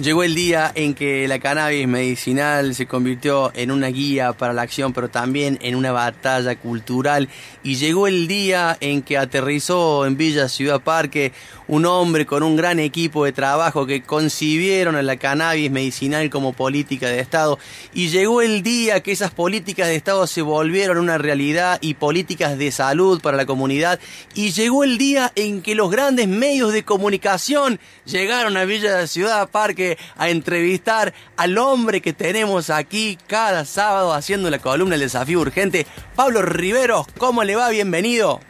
[0.00, 4.62] Llegó el día en que la cannabis medicinal se convirtió en una guía para la
[4.62, 7.28] acción, pero también en una batalla cultural.
[7.62, 11.34] Y llegó el día en que aterrizó en Villa Ciudad Parque
[11.70, 16.52] un hombre con un gran equipo de trabajo que concibieron a la cannabis medicinal como
[16.52, 17.60] política de Estado.
[17.94, 22.58] Y llegó el día que esas políticas de Estado se volvieron una realidad y políticas
[22.58, 24.00] de salud para la comunidad.
[24.34, 29.48] Y llegó el día en que los grandes medios de comunicación llegaron a Villa Ciudad
[29.48, 35.38] Parque a entrevistar al hombre que tenemos aquí cada sábado haciendo la columna El Desafío
[35.38, 35.86] Urgente.
[36.16, 37.68] Pablo Riveros, ¿cómo le va?
[37.68, 38.40] Bienvenido.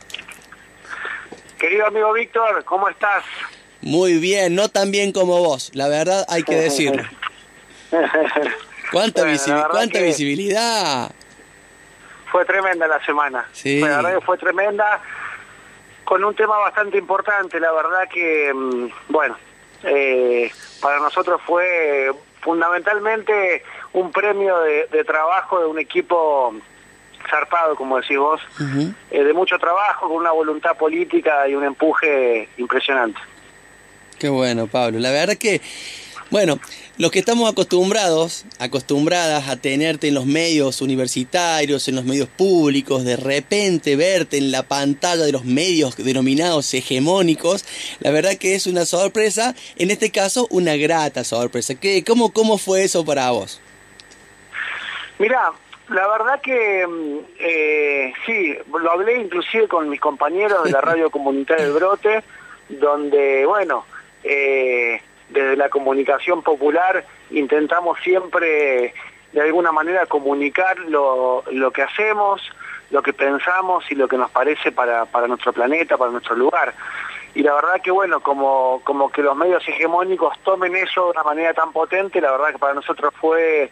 [1.60, 3.22] Querido amigo Víctor, ¿cómo estás?
[3.82, 7.02] Muy bien, no tan bien como vos, la verdad hay que decirlo.
[8.90, 9.26] ¿Cuánta,
[9.70, 11.10] ¿cuánta visibilidad?
[12.32, 13.46] Fue tremenda la semana.
[13.52, 13.78] Sí.
[13.80, 15.02] La verdad que fue tremenda,
[16.04, 17.60] con un tema bastante importante.
[17.60, 19.36] La verdad que, mm, bueno,
[19.82, 23.62] eh, para nosotros fue fundamentalmente
[23.92, 26.54] un premio de trabajo de un equipo
[27.30, 28.40] zarpado, como decís vos,
[29.10, 33.20] eh, de mucho trabajo, con una voluntad política y un empuje impresionante.
[34.18, 34.98] Qué bueno, Pablo.
[34.98, 35.62] La verdad que,
[36.30, 36.60] bueno,
[36.98, 43.04] los que estamos acostumbrados, acostumbradas a tenerte en los medios universitarios, en los medios públicos,
[43.04, 47.64] de repente verte en la pantalla de los medios denominados hegemónicos,
[48.00, 51.74] la verdad que es una sorpresa, en este caso una grata sorpresa.
[51.74, 53.62] ¿Qué, cómo, ¿Cómo fue eso para vos?
[55.18, 55.52] Mira,
[55.90, 61.10] la verdad que mm, eh, sí, lo hablé inclusive con mis compañeros de la radio
[61.10, 62.22] comunitaria del Brote,
[62.68, 63.84] donde, bueno,
[64.22, 68.94] eh, desde la comunicación popular intentamos siempre
[69.32, 72.40] de alguna manera comunicar lo, lo que hacemos,
[72.90, 76.74] lo que pensamos y lo que nos parece para, para nuestro planeta, para nuestro lugar.
[77.34, 81.22] Y la verdad que bueno, como, como que los medios hegemónicos tomen eso de una
[81.22, 83.70] manera tan potente, la verdad que para nosotros fue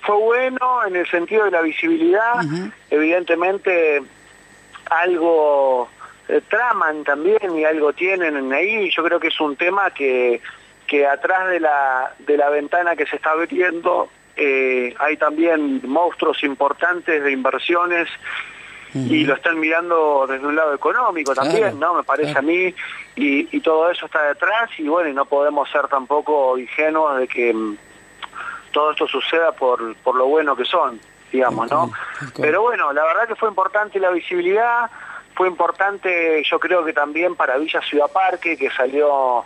[0.00, 2.34] fue bueno en el sentido de la visibilidad,
[2.90, 4.02] evidentemente
[4.90, 5.88] algo
[6.28, 10.40] eh, traman también y algo tienen ahí, yo creo que es un tema que,
[10.86, 16.42] que atrás de la, de la ventana que se está abriendo eh, hay también monstruos
[16.44, 18.08] importantes de inversiones
[18.94, 21.94] y lo están mirando desde un lado económico también, ¿no?
[21.94, 22.74] Me parece a mí,
[23.16, 27.28] y, y, todo eso está detrás y bueno, y no podemos ser tampoco ingenuos de
[27.28, 27.54] que
[28.78, 31.00] todo esto suceda por, por lo bueno que son,
[31.32, 31.90] digamos, ¿no?
[32.36, 34.88] Pero bueno, la verdad que fue importante la visibilidad,
[35.34, 39.44] fue importante yo creo que también para Villa Ciudad Parque, que salió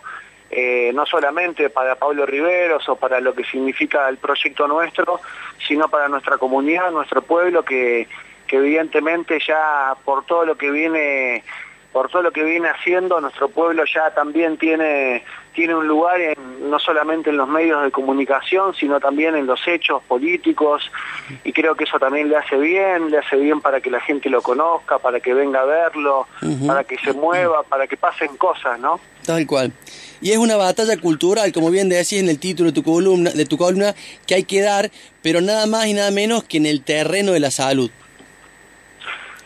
[0.51, 5.19] eh, no solamente para Pablo Riveros o para lo que significa el proyecto nuestro,
[5.67, 8.07] sino para nuestra comunidad, nuestro pueblo, que,
[8.45, 11.43] que evidentemente ya por todo lo que viene
[11.93, 15.23] por todo lo que viene haciendo, nuestro pueblo ya también tiene,
[15.53, 16.35] tiene un lugar en,
[16.69, 20.91] no solamente en los medios de comunicación, sino también en los hechos políticos,
[21.43, 24.27] y creo que eso también le hace bien, le hace bien para que la gente
[24.29, 26.27] lo conozca, para que venga a verlo,
[26.65, 28.99] para que se mueva, para que pasen cosas, ¿no?
[29.23, 29.71] Tal cual.
[30.19, 33.45] Y es una batalla cultural, como bien decís en el título de tu columna, de
[33.45, 33.93] tu columna,
[34.25, 34.89] que hay que dar,
[35.21, 37.91] pero nada más y nada menos que en el terreno de la salud.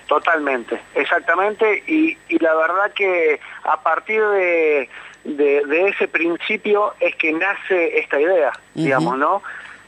[0.07, 4.89] Totalmente, exactamente, y, la verdad que a partir de,
[5.25, 9.41] de, ese principio es que nace esta idea, digamos, ¿no?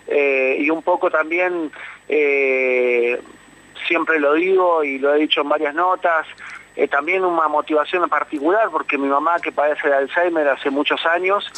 [0.07, 1.72] Eh, y un poco también,
[2.09, 3.22] eh,
[3.88, 6.28] siempre lo digo y lo he dicho en varias notas,
[6.75, 11.06] eh, también una motivación en particular, porque mi mamá que padece de Alzheimer hace muchos
[11.06, 11.50] años,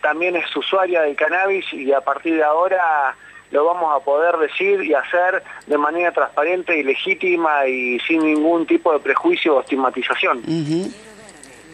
[0.00, 3.14] también es usuaria del cannabis y a partir de ahora
[3.54, 8.66] lo vamos a poder decir y hacer de manera transparente y legítima y sin ningún
[8.66, 10.42] tipo de prejuicio o estigmatización.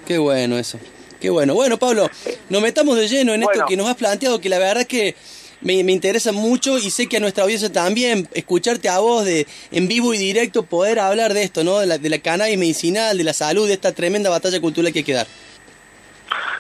[0.06, 0.78] Qué bueno eso.
[1.18, 1.54] Qué bueno.
[1.54, 2.06] Bueno, Pablo,
[2.50, 5.16] nos metamos de lleno en esto que nos has planteado, que la verdad es que
[5.62, 9.88] me, interesa mucho y sé que a nuestra audiencia también escucharte a vos de en
[9.88, 11.78] vivo y directo poder hablar de esto, ¿no?
[11.78, 14.98] De la, de la cannabis medicinal, de la salud, de esta tremenda batalla cultural que
[14.98, 15.26] hay que dar.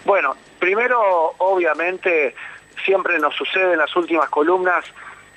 [0.06, 2.34] Bueno, primero, obviamente,
[2.86, 4.86] siempre nos sucede en las últimas columnas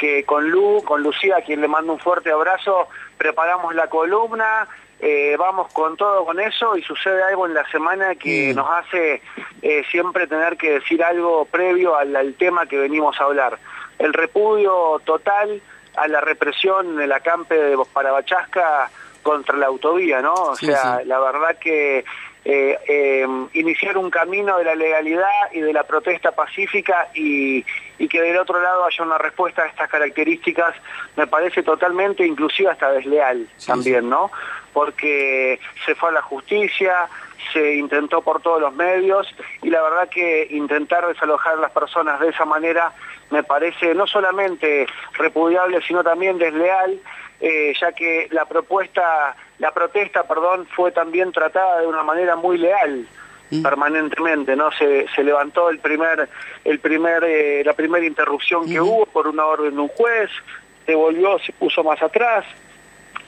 [0.03, 4.67] que con Lu, con Lucía, a quien le mando un fuerte abrazo, preparamos la columna,
[4.99, 8.55] eh, vamos con todo con eso y sucede algo en la semana que mm.
[8.57, 9.21] nos hace
[9.61, 13.57] eh, siempre tener que decir algo previo al, tema que venimos a hablar.
[13.97, 15.61] El repudio total
[15.95, 18.91] a la represión en el acampe de Parabachasca
[19.21, 20.33] contra la autovía, ¿no?
[20.33, 22.03] O sea, la verdad que
[22.45, 27.63] eh, eh, iniciar un camino de la legalidad y de la protesta pacífica y,
[28.09, 30.75] que del otro lado haya una respuesta a estas características
[31.15, 34.29] me parece totalmente, inclusive hasta desleal también, ¿no?
[34.73, 37.07] Porque se fue a la justicia,
[37.53, 42.19] se intentó por todos los medios y la verdad que intentar desalojar a las personas
[42.19, 42.91] de esa manera
[43.31, 46.99] me parece no solamente repudiable, sino también desleal
[47.43, 52.57] eh, ya que la propuesta, la protesta, perdón, fue también tratada de una manera muy
[52.57, 53.07] leal
[53.51, 53.61] mm.
[53.61, 54.71] permanentemente, ¿no?
[54.71, 56.27] Se, se, levantó el primer,
[56.63, 60.29] el primer, eh, la primera interrupción que hubo por una orden de un juez,
[60.85, 62.45] se volvió, se puso más atrás,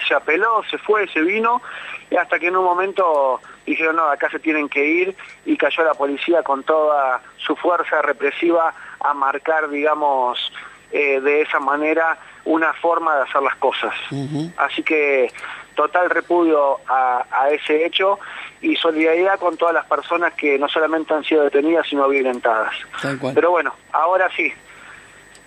[0.08, 1.62] se apeló, se fue, se vino,
[2.10, 5.84] y hasta que en un momento dijeron, no, acá se tienen que ir, y cayó
[5.84, 10.52] la policía con toda su fuerza represiva a marcar, digamos,
[10.92, 13.94] eh, de esa manera una forma de hacer las cosas.
[14.58, 15.32] Así que
[15.76, 18.20] total repudio a, ese hecho
[18.62, 22.74] y solidaridad con todas las personas que no solamente han sido detenidas, sino violentadas.
[23.34, 24.52] Pero bueno, ahora sí.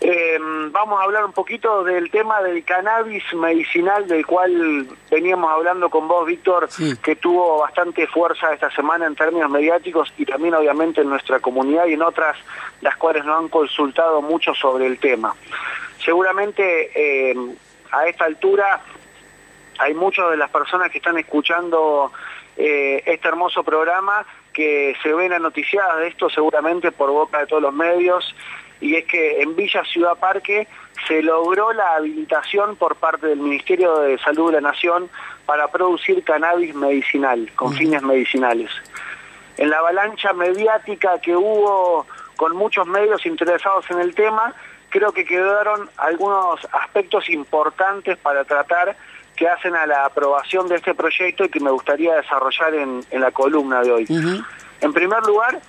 [0.01, 5.91] Em, vamos a hablar un poquito del tema del cannabis medicinal del cual veníamos hablando
[5.91, 6.69] con vos, Víctor,
[7.03, 11.87] que tuvo bastante fuerza esta semana en términos mediáticos y también obviamente en nuestra comunidad
[11.87, 12.37] y en otras
[12.81, 15.35] las cuales nos han consultado mucho sobre el tema.
[16.09, 17.35] Seguramente eh,
[17.93, 18.81] a esta altura
[19.79, 22.11] hay muchas de las personas que están escuchando
[22.57, 24.25] eh, este hermoso programa
[24.55, 28.35] que se ven anoticiadas de esto seguramente por boca de todos los medios
[28.81, 30.67] y es que en Villa Ciudad Parque
[31.07, 35.11] se logró la habilitación por parte del Ministerio de Salud de la Nación
[35.45, 38.71] para producir cannabis medicinal, con fines medicinales.
[39.59, 42.07] En la avalancha mediática que hubo
[42.37, 44.55] con muchos medios interesados en el tema,
[44.89, 48.97] creo que quedaron algunos aspectos importantes para tratar
[49.37, 53.31] que hacen a la aprobación de este proyecto y que me gustaría desarrollar en, la
[53.31, 54.07] columna de hoy.
[54.81, 55.61] En primer lugar,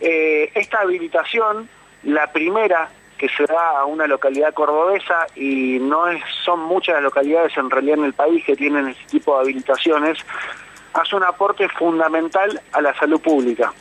[0.00, 1.68] eh, esta habilitación,
[2.02, 7.04] la primera que se da a una localidad cordobesa y no es, son muchas las
[7.04, 10.18] localidades en realidad en el país que tienen este tipo de habilitaciones,
[10.92, 13.72] hace un aporte fundamental a la salud pública,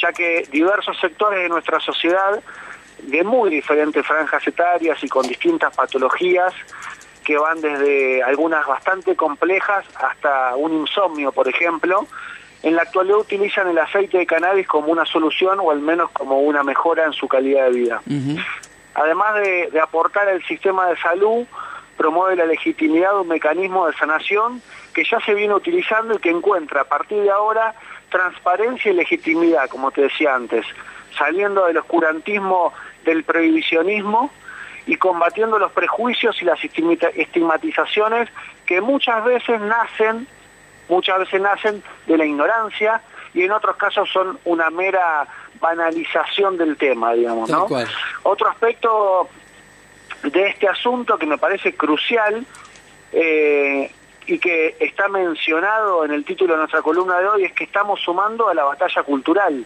[0.00, 2.42] ya que diversos sectores de nuestra sociedad
[3.02, 6.52] de muy diferentes franjas etarias y con distintas patologías
[7.24, 12.06] que van desde algunas bastante complejas hasta un insomnio, por ejemplo,
[12.62, 16.40] en la actualidad utilizan el aceite de cannabis como una solución o al menos como
[16.40, 18.02] una mejora en su calidad de vida.
[18.94, 21.46] Además de, de aportar al sistema de salud,
[21.96, 24.62] promueve la legitimidad de un mecanismo de sanación
[24.94, 27.74] que ya se viene utilizando y que encuentra a partir de ahora
[28.10, 30.64] transparencia y legitimidad, como te decía antes,
[31.16, 32.72] saliendo del oscurantismo
[33.04, 34.30] del prohibicionismo
[34.86, 38.28] y combatiendo los prejuicios y las estigmatizaciones
[38.64, 40.26] que muchas veces nacen,
[40.88, 43.02] muchas veces nacen de la ignorancia
[43.34, 45.26] y en otros casos son una mera
[45.60, 47.66] banalización del tema, digamos, ¿no?
[48.22, 49.28] Otro aspecto
[50.22, 52.46] de este asunto que me parece crucial
[53.12, 53.90] eh,
[54.26, 58.00] y que está mencionado en el título de nuestra columna de hoy es que estamos
[58.00, 59.64] sumando a la batalla cultural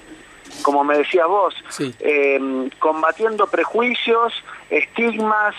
[0.63, 1.55] como me decías vos,
[2.01, 4.33] em, combatiendo prejuicios,
[4.71, 5.55] estigmas,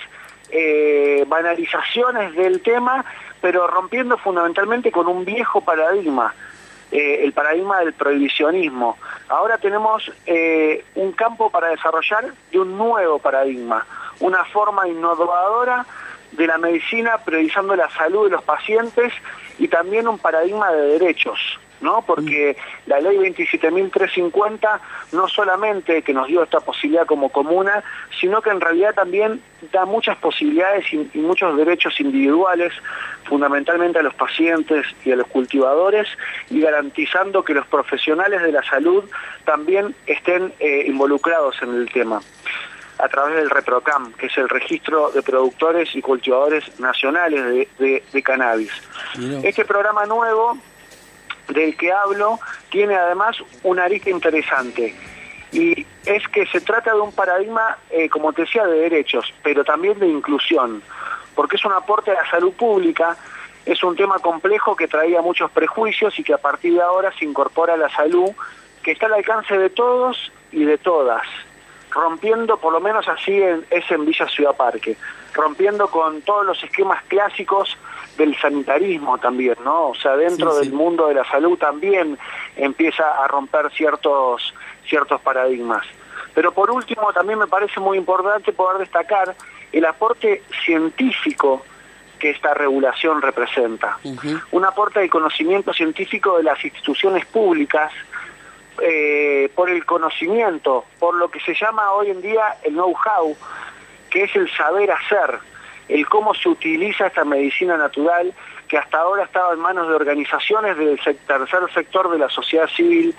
[0.52, 3.06] eh, banalizaciones del tema,
[3.42, 6.34] pero rompiendo fundamentalmente con un viejo paradigma,
[6.92, 8.98] eh, el paradigma del prohibicionismo.
[9.30, 13.86] Ahora tenemos eh, un campo para desarrollar de un nuevo paradigma,
[14.20, 15.86] una forma innovadora
[16.34, 19.14] de la medicina priorizando la salud de los pacientes
[19.58, 21.40] y también un paradigma de derechos.
[21.82, 22.04] ¿No?
[22.04, 24.80] Porque la ley 27.350
[25.12, 27.84] no solamente que nos dio esta posibilidad como comuna,
[28.20, 32.74] sino que en realidad también da muchas posibilidades y, muchos derechos individuales,
[33.26, 36.08] fundamentalmente a los pacientes y a los cultivadores,
[36.50, 39.04] y garantizando que los profesionales de la salud
[39.46, 42.22] también estén eh, involucrados en el tema
[43.02, 48.72] a través del ReproCam, que es el registro de productores y cultivadores nacionales de, cannabis.
[49.44, 50.58] Este programa nuevo
[51.54, 52.40] del que hablo
[52.70, 54.96] tiene además una arista interesante.
[55.52, 59.64] Y es que se trata de un paradigma, eh, como te decía, de derechos, pero
[59.64, 60.82] también de inclusión,
[61.36, 63.18] porque es un aporte a la salud pública,
[63.66, 67.26] es un tema complejo que traía muchos prejuicios y que a partir de ahora se
[67.26, 68.32] incorpora a la salud,
[68.82, 71.28] que está al alcance de todos y de todas,
[71.92, 73.40] rompiendo, por lo menos así
[73.70, 74.98] es en Villa Ciudad Parque,
[75.34, 77.78] rompiendo con todos los esquemas clásicos
[78.18, 79.90] del sanitarismo también, ¿no?
[79.90, 82.18] O sea, dentro del mundo de la salud también
[82.56, 84.54] empieza a romper ciertos,
[84.88, 85.86] ciertos paradigmas.
[86.34, 89.36] Pero por último, también me parece muy importante poder destacar
[89.72, 91.64] el aporte científico
[92.20, 93.98] que esta regulación representa.
[94.52, 97.92] Un aporte de conocimiento científico de las instituciones públicas
[98.82, 103.36] eh, por el conocimiento, por lo que se llama hoy en día el know-how,
[104.10, 105.40] que es el saber hacer,
[105.92, 108.34] el cómo se utiliza esta medicina natural
[108.68, 113.14] que hasta ahora estaba en manos de organizaciones del tercer sector de la sociedad civil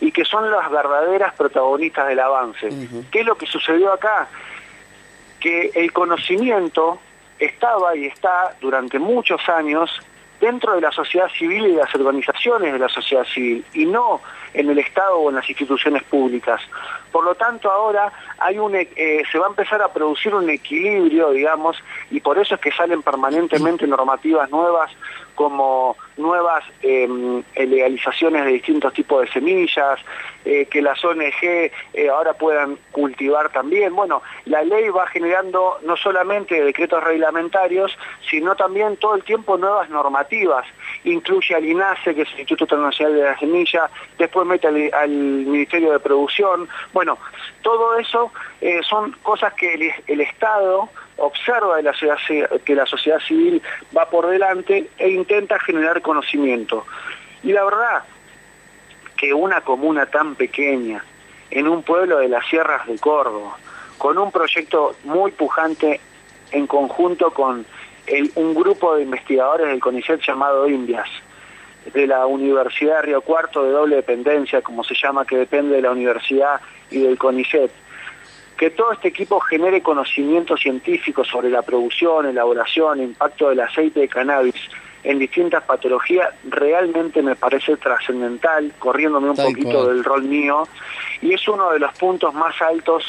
[0.00, 2.68] y que son las verdaderas protagonistas del avance.
[3.10, 4.28] ¿Qué es lo que sucedió acá?
[5.40, 7.00] Que el conocimiento
[7.38, 9.90] estaba y está durante muchos años
[10.40, 14.20] dentro de la sociedad civil y de las organizaciones de la sociedad civil y no
[14.54, 16.60] en el Estado o en las instituciones públicas.
[17.12, 21.30] Por lo tanto, ahora hay un, eh, se va a empezar a producir un equilibrio,
[21.30, 21.76] digamos,
[22.10, 24.90] y por eso es que salen permanentemente normativas nuevas
[25.34, 29.98] como nuevas em, legalizaciones de distintos tipos de semillas,
[30.44, 31.70] eh, que las ONG eh,
[32.10, 33.94] ahora puedan cultivar también.
[33.94, 37.96] Bueno, la ley va generando no solamente decretos reglamentarios,
[38.30, 40.66] sino también todo el tiempo nuevas normativas.
[41.04, 45.92] Incluye al INASE, que es el Instituto Internacional de la Semilla, después mete al, Ministerio
[45.92, 46.68] de Producción.
[46.92, 47.18] Bueno,
[47.62, 51.92] todo eso eh, son cosas que el Estado observa la
[52.64, 53.62] que la sociedad civil
[53.96, 56.86] va por delante e intenta generar conocimiento.
[57.42, 58.04] Y la verdad
[59.16, 61.04] que una comuna tan pequeña,
[61.50, 63.56] en un pueblo de las sierras de Córdoba,
[63.96, 66.00] con un proyecto muy pujante
[66.52, 67.66] en conjunto con
[68.36, 71.08] un grupo de investigadores del CONICET llamado Indias,
[71.92, 75.82] de la Universidad de Río Cuarto de doble dependencia, como se llama, que depende de
[75.82, 76.60] la universidad
[76.90, 77.70] y del CONICET,
[78.58, 84.08] que todo este equipo genere conocimiento científico sobre la producción, elaboración, impacto del aceite de
[84.08, 84.56] cannabis
[85.04, 90.66] en distintas patologías, realmente me parece trascendental, corriéndome un poquito del rol mío,
[91.22, 93.04] y es uno de los puntos más altos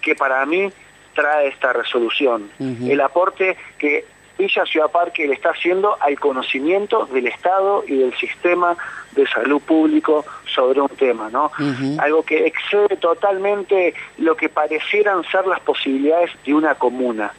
[0.00, 0.72] que para mí
[1.12, 2.50] trae esta resolución.
[2.58, 4.06] El aporte que
[4.38, 8.76] Villa Ciudad Parque le está haciendo al conocimiento del Estado y del sistema
[9.12, 11.50] de salud público sobre un tema, ¿no?
[11.98, 17.32] Algo que excede totalmente lo que parecieran ser las posibilidades de una comuna.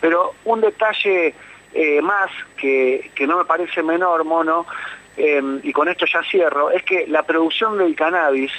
[0.00, 1.34] Pero un detalle
[1.72, 4.66] eh, más que, no me parece menor, mono,
[5.16, 8.52] em, y con esto ya cierro, es que la producción del cannabis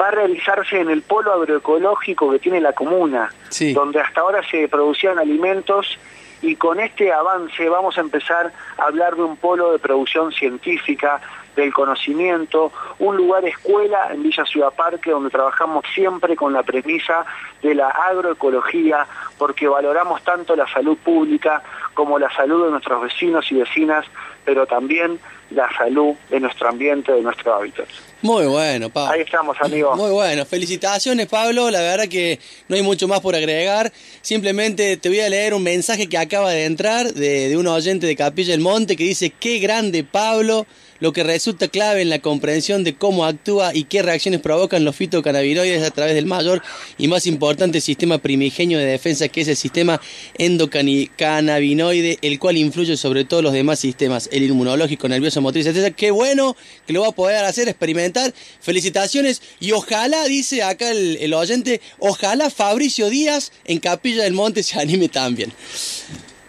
[0.00, 3.32] va a realizarse en el polo agroecológico que tiene la comuna,
[3.74, 5.98] donde hasta ahora se producían alimentos
[6.40, 11.20] y con este avance vamos a empezar a hablar de un polo de producción científica,
[11.62, 17.24] del conocimiento, un lugar escuela en Villa Ciudad Parque donde trabajamos siempre con la premisa
[17.62, 21.62] de la agroecología porque valoramos tanto la salud pública
[21.94, 24.06] como la salud de nuestros vecinos y vecinas,
[24.48, 27.86] pero también la salud de nuestro ambiente, de nuestro hábitat.
[28.22, 29.12] Muy bueno, Pablo.
[29.12, 29.94] Ahí estamos, amigos.
[29.98, 30.46] Muy bueno.
[30.46, 31.70] Felicitaciones, Pablo.
[31.70, 33.92] La verdad que no hay mucho más por agregar.
[34.22, 38.06] Simplemente te voy a leer un mensaje que acaba de entrar de, de un oyente
[38.06, 40.66] de Capilla del Monte que dice, qué grande, Pablo
[41.00, 44.96] lo que resulta clave en la comprensión de cómo actúa y qué reacciones provocan los
[44.96, 46.62] fitocannabinoides a través del mayor
[46.96, 50.00] y más importante sistema primigenio de defensa que es el sistema
[50.36, 55.94] endocannabinoide, el cual influye sobre todos los demás sistemas, el inmunológico, nervioso, motriz, etc.
[55.94, 58.32] Qué bueno que lo va a poder hacer, experimentar.
[58.60, 64.62] Felicitaciones y ojalá, dice acá el, el oyente, ojalá Fabricio Díaz en Capilla del Monte
[64.62, 65.52] se anime también.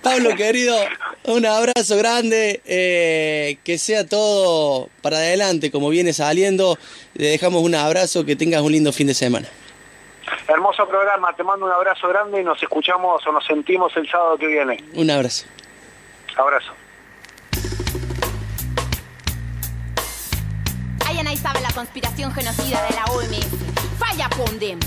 [0.02, 0.78] Pablo, querido,
[1.26, 6.78] un abrazo grande, eh, que sea todo para adelante como viene saliendo.
[7.16, 9.48] Le dejamos un abrazo, que tengas un lindo fin de semana.
[10.48, 14.38] Hermoso programa, te mando un abrazo grande y nos escuchamos o nos sentimos el sábado
[14.38, 14.84] que viene.
[14.94, 15.46] Un abrazo.
[16.38, 16.72] Abrazo.
[21.30, 23.46] Ahí sabe la conspiración genocida de la OMS.
[24.00, 24.80] Falla Pondem.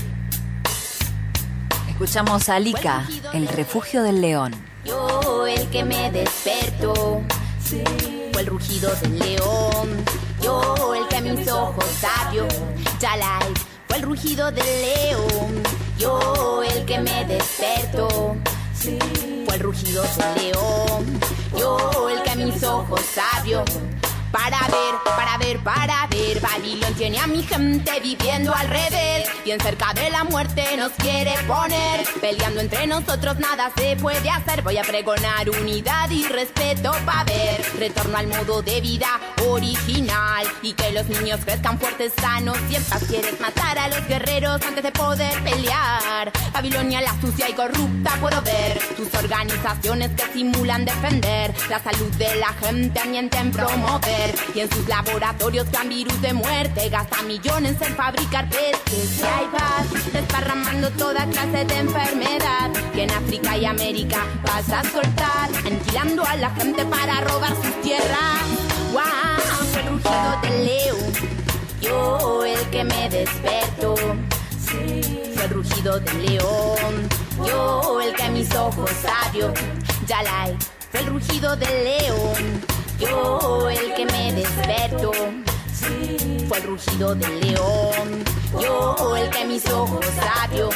[1.87, 4.53] Escuchamos a Lika, el refugio del león.
[4.83, 7.21] Yo el que me despertó.
[8.33, 10.03] Fue el rugido del león.
[10.41, 12.45] Yo el que a mis ojos sabio.
[12.99, 13.53] Jalai.
[13.87, 15.63] Fue el rugido del león.
[15.97, 18.35] Yo el que me despertó.
[18.73, 21.19] Fue el rugido del león.
[21.57, 22.63] Yo el que a mis
[23.01, 23.63] sabio.
[24.33, 29.29] Para ver, para ver, para ver, Babilón tiene a mi gente viviendo al revés.
[29.45, 32.03] Bien cerca de la muerte nos quiere poner.
[32.19, 34.63] Peleando entre nosotros nada se puede hacer.
[34.63, 37.63] Voy a pregonar unidad y respeto para ver.
[37.77, 40.47] Retorno al modo de vida original.
[40.63, 43.03] Y que los niños crezcan fuertes, sanos y en paz.
[43.07, 46.31] Quieres matar a los guerreros antes de poder pelear.
[46.51, 48.79] Babilonia la sucia y corrupta puedo ver.
[48.97, 54.22] Tus organizaciones que simulan defender la salud de la gente mienten promover
[54.53, 56.89] Y en sus laboratorios crean virus de muerte.
[56.89, 59.19] Gasta millones en fabricar peces.
[59.19, 62.71] Y ahí vas, desparramando toda clase de enfermedad.
[62.93, 65.49] Que en África y América vas a soltar.
[65.65, 68.39] Aniquilando a la gente para robar sus tierras.
[68.91, 69.01] ¡Wow!
[69.71, 71.13] Fue el rugido del león.
[71.81, 73.95] Yo el que me despertó.
[74.59, 77.09] Fue el rugido del león.
[77.45, 78.91] Yo el que mis ojos
[79.25, 79.53] abrió.
[80.07, 80.47] Ya la
[80.91, 82.82] fue el rugido del león.
[83.03, 85.11] Yo el que me despertó.
[86.47, 88.23] Fue el rugido del león.
[88.61, 90.05] Yo el que mis ojos
[90.41, 90.69] abrió.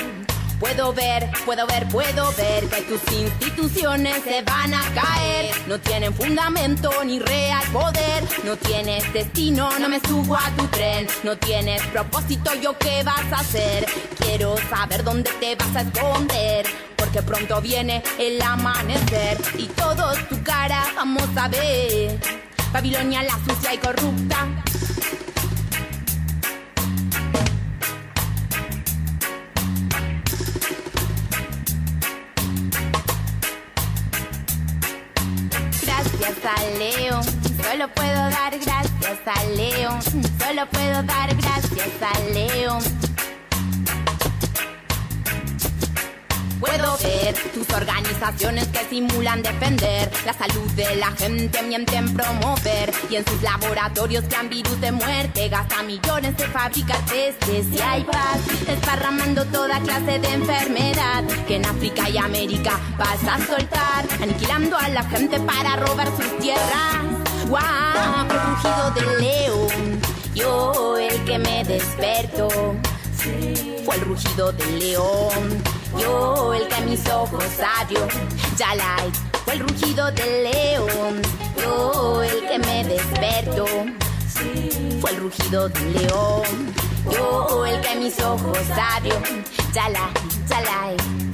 [0.60, 5.52] Puedo ver, puedo ver, puedo ver que tus instituciones se van a caer.
[5.68, 8.24] No tienen fundamento ni real poder.
[8.44, 11.08] No tienes destino, no me subo a tu tren.
[11.24, 13.86] No tienes propósito, yo qué vas a hacer.
[14.20, 16.66] Quiero saber dónde te vas a esconder.
[16.96, 22.20] Porque pronto viene el amanecer y todo tu cara vamos a ver.
[22.74, 24.48] Babilonia la sucia y corrupta
[36.19, 37.24] gracias a León.
[37.24, 40.00] Solo puedo dar gracias a León.
[40.39, 43.07] Solo puedo dar gracias a León.
[46.60, 53.18] Puedo ver tus organizaciones que simulan defender la salud de la gente, mienten promover y
[53.18, 58.40] en sus laboratorios crean virus de muerte, gasta millones de fabricar testes y hay paz,
[58.66, 64.90] desparramando toda clase de enfermedad que en África y América vas a soltar, aniquilando a
[64.90, 66.96] la gente para robar sus tierras.
[67.48, 67.64] ¡Guau!
[67.64, 70.02] Wow, del león,
[70.34, 72.76] yo el que me desperto.
[73.86, 77.44] Fue el rugido del león yo el que mis ojos
[77.79, 78.08] abrió.
[78.58, 81.22] Ya like, fue el rugido del león.
[81.58, 83.65] Yo el que me despertó.
[85.01, 86.74] Fue el rugido del león.
[87.12, 89.15] Yo el que mis ojos abrió.
[89.74, 91.26] Ya like, ya like.